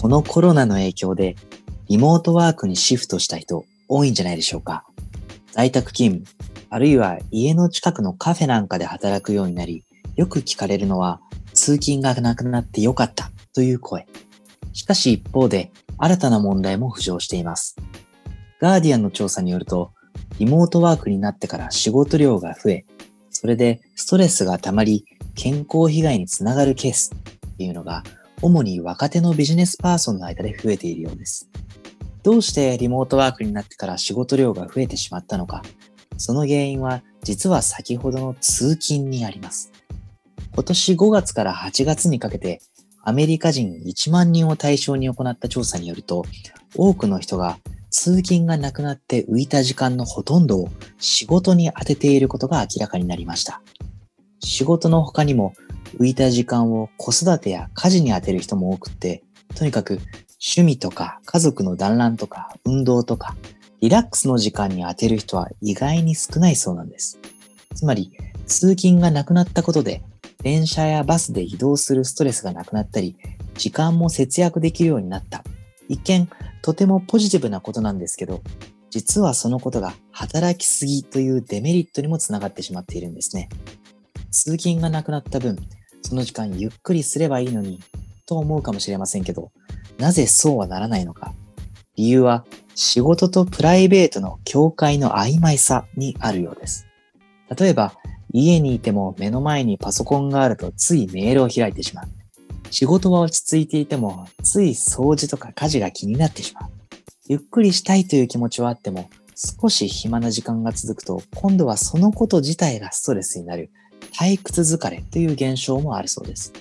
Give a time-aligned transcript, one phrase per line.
[0.00, 1.34] このコロナの影響で
[1.88, 4.84] リモートワークにシフトした人多いんじゃないでしょうか。
[5.50, 9.82] 在宅勤務、あるいは家の近くのカフェなんかで働くようになり、
[10.14, 11.20] よく聞かれるのは
[11.52, 14.06] 通勤がなくなってよかったという声。
[14.72, 17.74] しかし一方で新たな問題も浮上しています。
[18.60, 19.90] ガーディアンの調査によると、
[20.38, 22.84] リモートワークになってから仕事量が増え、
[23.30, 27.12] それでストレスが溜まり健康被害につながるケース
[27.50, 28.04] っていうのが
[28.42, 31.48] 主に若手のビジネスパーソンの間で増えているようです。
[32.22, 35.62] どうしてリモートワークになってから仕事量が増えてしまったのか、
[36.16, 39.72] その原因は実は先ほどの通勤にあります。
[40.52, 42.60] 今年5月から8月にかけて
[43.04, 46.24] アメリカ人1万人を対象に行った調査によると、
[46.76, 47.58] 多くの人が
[47.90, 53.62] 通勤がなくなって浮いた時間のほとんどを仕事に当てていることが明らかになりました。
[54.40, 55.54] 仕事の他にも
[55.96, 59.22] 浮いた時間を子育てや家事に当てる人も多くって、
[59.54, 60.00] とにかく
[60.40, 63.36] 趣味とか家族の団らんとか運動とか
[63.80, 67.18] リラックスの時間に当てる人は意外に少ないそうなんです。
[67.74, 68.12] つまり
[68.46, 70.02] 通勤がなくなったことで
[70.42, 73.16] 電車やバスで移動するストレスがなくなったり、
[73.54, 75.42] 時間も節約できるようになった。
[75.88, 76.28] 一見、
[76.62, 78.42] とてもポジティブなことなんですけど、
[78.90, 83.48] 実はそのことが働きすぎというデメリットにもつながってしまっているんですね。
[84.30, 85.58] 通勤がなくなった分、
[86.08, 87.80] その時間ゆっくりすればいいのに、
[88.24, 89.52] と思うかもしれませんけど、
[89.98, 91.34] なぜそうはならないのか。
[91.96, 96.86] 理由は仕事とプライベートの境界の曖昧さにあるようです。
[97.54, 97.92] 例えば、
[98.32, 102.08] 家にいても目の前にパソコンがあるとついメールを開いてしまう。
[102.70, 106.70] 仕事は落ち着いていてもつい掃除とか家事が気になってしまう。
[107.26, 113.70] ゆっくりしたいという気持ちはあっても少し暇な時間が続くと今度はそのこと自体がストレスになる
[114.14, 116.52] 退屈疲れという現象もあるそうです。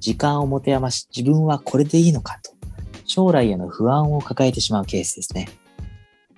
[0.00, 2.52] 時間を持て余し自分はこれでいいのかと
[3.04, 5.48] 将来への不安を抱えてしまうケースですね。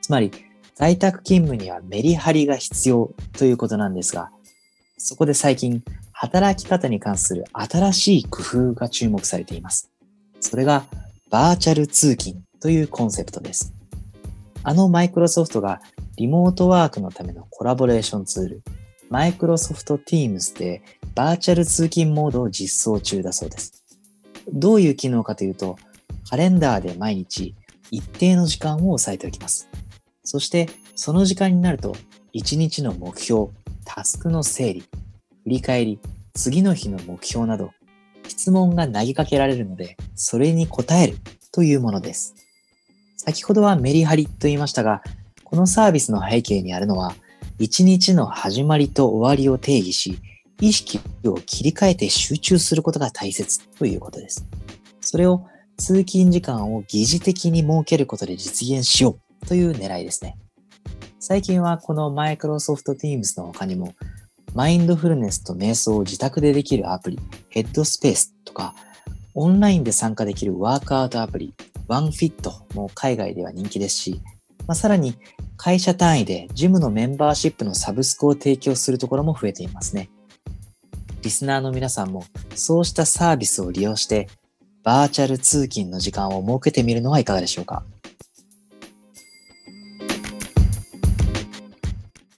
[0.00, 0.30] つまり
[0.78, 4.30] 在宅勤務にはメリハリが必要ということなんですが、
[4.96, 5.82] そこで最近、
[6.12, 9.90] 働き方に関する新しい工夫が注目されています。
[10.40, 10.84] それが、
[11.30, 13.74] バーチャル通勤というコンセプトです。
[14.62, 15.80] あのマイクロソフトが
[16.16, 18.62] リモートワークのためのコラボレーションツール、
[19.10, 20.82] マイクロソフト Teams で
[21.14, 23.84] バーチャル通勤モードを実装中だそうです。
[24.52, 25.76] どういう機能かというと、
[26.28, 27.54] カレンダーで毎日
[27.90, 29.68] 一定の時間を押さえておきます。
[30.24, 31.96] そして、その時間になると、
[32.32, 33.48] 一日の目標、
[33.84, 34.88] タスクの整理、振
[35.46, 35.98] り返り、
[36.34, 37.70] 次の日の目標など、
[38.28, 41.16] 質問が投げかけられるので、それに答える
[41.50, 42.34] というものです。
[43.16, 45.02] 先ほどはメリハリと言いましたが、
[45.44, 47.14] このサービスの背景にあるのは、
[47.58, 50.18] 一日の始まりと終わりを定義し、
[50.60, 54.46] 意識を切り替えて集中することが大切ということです。
[55.00, 55.44] それを
[55.76, 60.36] 通勤時間を疑似的に設けることで実現しようという狙いですね。
[61.18, 63.94] 最近はこのマイクロソフト Teams の他にも、
[64.54, 68.74] マインドフルネスと瞑想を自宅でできるアプリ、ヘッドスペースとか、
[69.34, 71.54] オンラインで参加できるワークアウトアプリ、
[71.88, 74.20] ワンフィットも海外では人気ですし、
[74.66, 75.14] まあ、さらに
[75.58, 80.08] 会社単位でジムのメンバーシップのサブスクを提供するところも増えていますね。
[81.20, 82.24] リスナーの皆さんも
[82.54, 84.28] そうしたサービスを利用して
[84.84, 87.82] バーチャル通勤の時間を設けてみるのはいかがでしょうか？